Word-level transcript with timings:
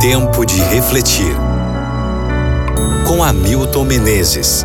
Tempo 0.00 0.46
de 0.46 0.58
refletir. 0.62 1.36
Com 3.06 3.22
Hamilton 3.22 3.84
Menezes. 3.84 4.64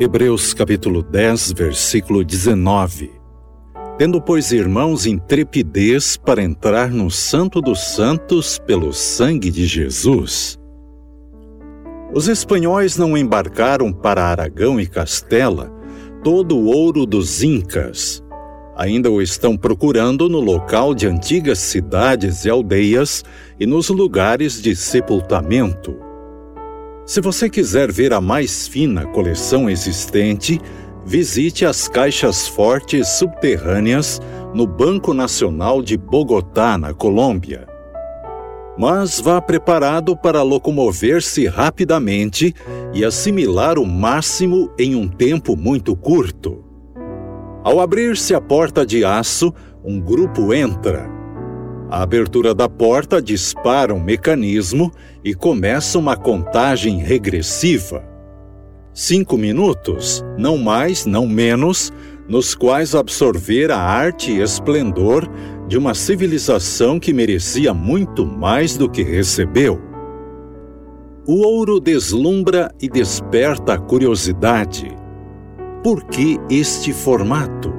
Hebreus 0.00 0.52
capítulo 0.52 1.00
10, 1.04 1.52
versículo 1.52 2.24
19. 2.24 3.12
Tendo, 3.96 4.20
pois, 4.20 4.50
irmãos, 4.50 5.06
intrepidez 5.06 6.16
para 6.16 6.42
entrar 6.42 6.90
no 6.90 7.08
Santo 7.08 7.60
dos 7.60 7.78
Santos 7.94 8.58
pelo 8.58 8.92
sangue 8.92 9.48
de 9.48 9.64
Jesus. 9.64 10.58
Os 12.12 12.26
espanhóis 12.26 12.96
não 12.96 13.16
embarcaram 13.16 13.92
para 13.92 14.24
Aragão 14.24 14.80
e 14.80 14.88
Castela 14.88 15.81
todo 16.22 16.56
o 16.56 16.66
ouro 16.66 17.04
dos 17.04 17.42
Incas. 17.42 18.22
Ainda 18.76 19.10
o 19.10 19.20
estão 19.20 19.56
procurando 19.56 20.28
no 20.28 20.40
local 20.40 20.94
de 20.94 21.06
antigas 21.06 21.58
cidades 21.58 22.44
e 22.44 22.50
aldeias 22.50 23.24
e 23.58 23.66
nos 23.66 23.88
lugares 23.88 24.62
de 24.62 24.74
sepultamento. 24.74 25.96
Se 27.04 27.20
você 27.20 27.50
quiser 27.50 27.90
ver 27.90 28.12
a 28.12 28.20
mais 28.20 28.68
fina 28.68 29.04
coleção 29.06 29.68
existente, 29.68 30.60
visite 31.04 31.66
as 31.66 31.88
caixas 31.88 32.46
fortes 32.46 33.08
subterrâneas 33.08 34.20
no 34.54 34.66
Banco 34.66 35.12
Nacional 35.12 35.82
de 35.82 35.96
Bogotá, 35.96 36.78
na 36.78 36.94
Colômbia 36.94 37.71
mas 38.76 39.20
vá 39.20 39.40
preparado 39.40 40.16
para 40.16 40.42
locomover-se 40.42 41.46
rapidamente 41.46 42.54
e 42.94 43.04
assimilar 43.04 43.78
o 43.78 43.86
máximo 43.86 44.70
em 44.78 44.94
um 44.94 45.06
tempo 45.08 45.56
muito 45.56 45.94
curto. 45.94 46.64
Ao 47.62 47.80
abrir-se 47.80 48.34
a 48.34 48.40
porta 48.40 48.84
de 48.84 49.04
aço, 49.04 49.52
um 49.84 50.00
grupo 50.00 50.52
entra. 50.52 51.08
A 51.90 52.02
abertura 52.02 52.54
da 52.54 52.68
porta 52.68 53.20
dispara 53.20 53.94
um 53.94 54.02
mecanismo 54.02 54.90
e 55.22 55.34
começa 55.34 55.98
uma 55.98 56.16
contagem 56.16 56.98
regressiva. 56.98 58.02
Cinco 58.94 59.36
minutos, 59.36 60.24
não 60.38 60.56
mais, 60.56 61.04
não 61.06 61.26
menos, 61.26 61.92
nos 62.28 62.54
quais 62.54 62.94
absorver 62.94 63.70
a 63.70 63.78
arte 63.78 64.32
e 64.32 64.40
esplendor 64.40 65.28
de 65.72 65.78
uma 65.78 65.94
civilização 65.94 67.00
que 67.00 67.14
merecia 67.14 67.72
muito 67.72 68.26
mais 68.26 68.76
do 68.76 68.90
que 68.90 69.02
recebeu. 69.02 69.80
O 71.26 71.36
ouro 71.46 71.80
deslumbra 71.80 72.70
e 72.78 72.90
desperta 72.90 73.72
a 73.72 73.78
curiosidade. 73.78 74.94
Por 75.82 76.04
que 76.04 76.36
este 76.50 76.92
formato? 76.92 77.72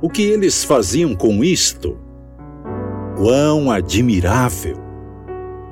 O 0.00 0.08
que 0.08 0.22
eles 0.22 0.62
faziam 0.62 1.12
com 1.12 1.42
isto? 1.42 1.98
Quão 3.16 3.68
admirável! 3.68 4.76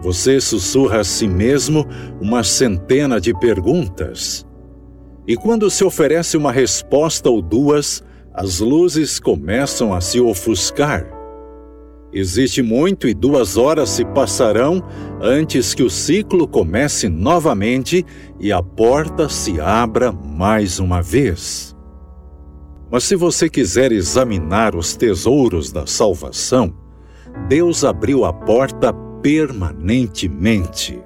Você 0.02 0.40
sussurra 0.40 0.98
a 0.98 1.04
si 1.04 1.28
mesmo 1.28 1.86
uma 2.20 2.42
centena 2.42 3.20
de 3.20 3.32
perguntas. 3.38 4.44
E 5.28 5.36
quando 5.36 5.70
se 5.70 5.84
oferece 5.84 6.36
uma 6.36 6.50
resposta 6.50 7.30
ou 7.30 7.40
duas, 7.40 8.02
as 8.34 8.58
luzes 8.58 9.20
começam 9.20 9.94
a 9.94 10.00
se 10.00 10.20
ofuscar. 10.20 11.19
Existe 12.12 12.60
muito 12.60 13.06
e 13.06 13.14
duas 13.14 13.56
horas 13.56 13.88
se 13.90 14.04
passarão 14.04 14.82
antes 15.20 15.74
que 15.74 15.82
o 15.82 15.90
ciclo 15.90 16.48
comece 16.48 17.08
novamente 17.08 18.04
e 18.40 18.50
a 18.50 18.60
porta 18.60 19.28
se 19.28 19.60
abra 19.60 20.10
mais 20.10 20.80
uma 20.80 21.00
vez. 21.00 21.76
Mas 22.90 23.04
se 23.04 23.14
você 23.14 23.48
quiser 23.48 23.92
examinar 23.92 24.74
os 24.74 24.96
tesouros 24.96 25.70
da 25.70 25.86
salvação, 25.86 26.74
Deus 27.48 27.84
abriu 27.84 28.24
a 28.24 28.32
porta 28.32 28.92
permanentemente. 29.22 31.00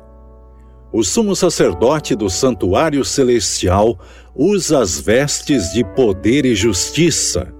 O 0.90 1.02
sumo 1.02 1.36
sacerdote 1.36 2.14
do 2.14 2.30
santuário 2.30 3.04
celestial 3.04 3.98
usa 4.34 4.80
as 4.80 4.98
vestes 4.98 5.72
de 5.72 5.84
poder 5.84 6.46
e 6.46 6.54
justiça 6.54 7.52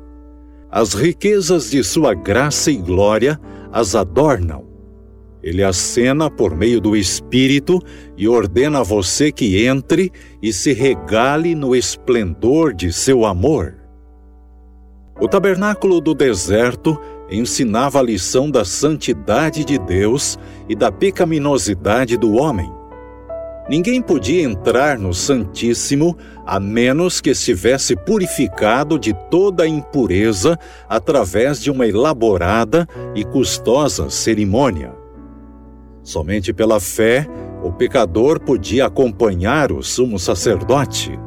as 0.75 0.93
riquezas 0.93 1.71
de 1.71 1.85
sua 1.85 2.15
graça 2.15 2.69
e 2.69 2.77
glória 2.77 3.41
as 3.73 3.95
adornam. 3.95 4.65
Ele 5.41 5.63
acena 5.63 6.29
por 6.29 6.57
meio 6.57 6.81
do 6.81 6.97
Espírito 6.97 7.79
e 8.17 8.27
ordena 8.27 8.81
a 8.81 8.83
você 8.83 9.31
que 9.31 9.65
entre 9.65 10.11
e 10.43 10.53
se 10.53 10.73
regale 10.73 11.55
no 11.55 11.77
esplendor 11.77 12.75
de 12.75 12.93
seu 12.93 13.25
amor. 13.25 13.77
O 15.21 15.29
tabernáculo 15.29 16.01
do 16.01 16.13
deserto 16.13 17.01
ensinava 17.31 18.01
a 18.01 18.03
lição 18.03 18.51
da 18.51 18.65
santidade 18.65 19.65
de 19.65 19.79
Deus 19.79 20.37
e 20.69 20.75
da 20.75 20.91
pecaminosidade 20.91 22.17
do 22.17 22.33
homem. 22.33 22.69
Ninguém 23.67 24.03
podia 24.03 24.43
entrar 24.43 24.99
no 24.99 25.15
Santíssimo 25.15 26.17
a 26.45 26.61
menos 26.61 27.23
que 27.23 27.31
estivesse 27.31 27.97
purificado 27.97 28.99
de 28.99 29.15
toda 29.31 29.63
a 29.65 29.69
impureza 29.69 30.59
através 30.87 31.63
de 31.63 31.71
uma 31.71 31.87
elaborada 31.87 32.87
e 33.15 33.25
custosa 33.25 34.11
cerimônia. 34.11 34.93
Somente 36.03 36.53
pela 36.53 36.79
fé, 36.79 37.27
o 37.63 37.73
pecador 37.73 38.39
podia 38.39 38.85
acompanhar 38.85 39.73
o 39.73 39.83
sumo 39.83 40.19
sacerdote. 40.19 41.19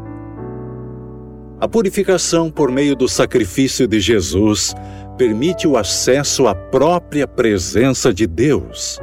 A 1.59 1.67
purificação 1.67 2.51
por 2.51 2.71
meio 2.71 2.95
do 2.95 3.07
sacrifício 3.07 3.87
de 3.87 3.99
Jesus 3.99 4.75
permite 5.17 5.67
o 5.67 5.75
acesso 5.75 6.45
à 6.45 6.53
própria 6.53 7.27
presença 7.27 8.13
de 8.13 8.27
Deus. 8.27 8.99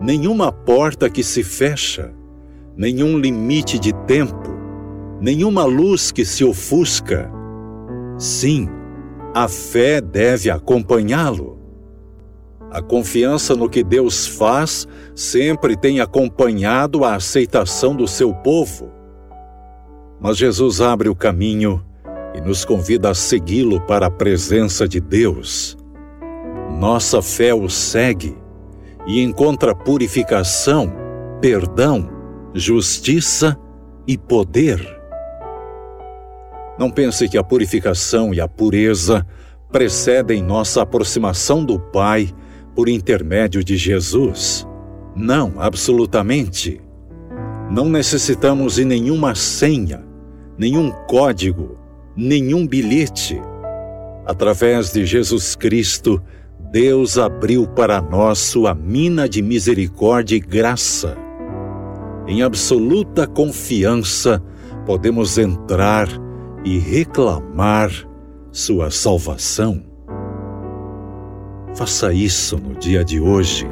Nenhuma 0.00 0.52
porta 0.52 1.10
que 1.10 1.24
se 1.24 1.42
fecha 1.42 2.21
nenhum 2.76 3.18
limite 3.18 3.78
de 3.78 3.92
tempo, 4.06 4.50
nenhuma 5.20 5.64
luz 5.64 6.10
que 6.10 6.24
se 6.24 6.44
ofusca. 6.44 7.30
Sim, 8.18 8.68
a 9.34 9.48
fé 9.48 10.00
deve 10.00 10.50
acompanhá-lo. 10.50 11.58
A 12.70 12.80
confiança 12.80 13.54
no 13.54 13.68
que 13.68 13.84
Deus 13.84 14.26
faz 14.26 14.86
sempre 15.14 15.76
tem 15.76 16.00
acompanhado 16.00 17.04
a 17.04 17.16
aceitação 17.16 17.94
do 17.94 18.08
seu 18.08 18.32
povo. 18.32 18.90
Mas 20.18 20.38
Jesus 20.38 20.80
abre 20.80 21.08
o 21.08 21.14
caminho 21.14 21.84
e 22.34 22.40
nos 22.40 22.64
convida 22.64 23.10
a 23.10 23.14
segui-lo 23.14 23.80
para 23.82 24.06
a 24.06 24.10
presença 24.10 24.88
de 24.88 25.00
Deus. 25.00 25.76
Nossa 26.78 27.20
fé 27.20 27.52
o 27.52 27.68
segue 27.68 28.34
e 29.06 29.20
encontra 29.20 29.74
purificação, 29.74 30.90
perdão 31.42 32.21
justiça 32.54 33.58
e 34.06 34.16
poder. 34.18 34.80
Não 36.78 36.90
pense 36.90 37.28
que 37.28 37.38
a 37.38 37.44
purificação 37.44 38.32
e 38.34 38.40
a 38.40 38.48
pureza 38.48 39.26
precedem 39.70 40.42
nossa 40.42 40.82
aproximação 40.82 41.64
do 41.64 41.78
Pai 41.78 42.28
por 42.74 42.88
intermédio 42.88 43.62
de 43.62 43.76
Jesus. 43.76 44.66
Não, 45.14 45.54
absolutamente. 45.58 46.80
Não 47.70 47.88
necessitamos 47.88 48.74
de 48.74 48.84
nenhuma 48.84 49.34
senha, 49.34 50.04
nenhum 50.58 50.90
código, 51.06 51.78
nenhum 52.16 52.66
bilhete. 52.66 53.40
Através 54.26 54.92
de 54.92 55.04
Jesus 55.06 55.54
Cristo, 55.54 56.22
Deus 56.70 57.18
abriu 57.18 57.66
para 57.66 58.00
nós 58.00 58.38
sua 58.38 58.74
mina 58.74 59.28
de 59.28 59.42
misericórdia 59.42 60.36
e 60.36 60.40
graça 60.40 61.16
em 62.26 62.42
absoluta 62.42 63.26
confiança, 63.26 64.42
podemos 64.86 65.38
entrar 65.38 66.08
e 66.64 66.78
reclamar 66.78 67.90
sua 68.50 68.90
salvação. 68.90 69.82
Faça 71.74 72.12
isso 72.12 72.56
no 72.58 72.74
dia 72.74 73.04
de 73.04 73.20
hoje 73.20 73.66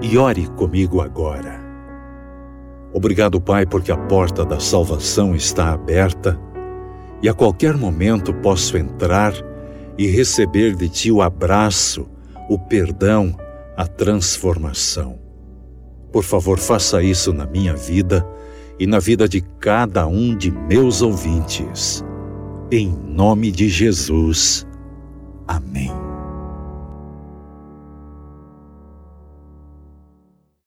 e 0.00 0.16
ore 0.16 0.46
comigo 0.48 1.00
agora. 1.00 1.60
Obrigado, 2.92 3.40
Pai, 3.40 3.64
porque 3.64 3.92
a 3.92 3.96
porta 3.96 4.44
da 4.44 4.58
salvação 4.58 5.34
está 5.34 5.72
aberta 5.72 6.38
e 7.22 7.28
a 7.28 7.34
qualquer 7.34 7.76
momento 7.76 8.34
posso 8.34 8.76
entrar 8.76 9.32
e 9.96 10.06
receber 10.06 10.74
de 10.74 10.88
Ti 10.88 11.12
o 11.12 11.22
abraço, 11.22 12.08
o 12.48 12.58
perdão, 12.58 13.36
a 13.76 13.86
transformação. 13.86 15.21
Por 16.12 16.22
favor, 16.22 16.58
faça 16.58 17.02
isso 17.02 17.32
na 17.32 17.46
minha 17.46 17.74
vida 17.74 18.26
e 18.78 18.86
na 18.86 18.98
vida 18.98 19.28
de 19.28 19.40
cada 19.58 20.06
um 20.06 20.36
de 20.36 20.50
meus 20.50 21.00
ouvintes. 21.00 22.04
Em 22.70 22.88
nome 22.88 23.50
de 23.50 23.68
Jesus. 23.68 24.66
Amém. 25.46 26.01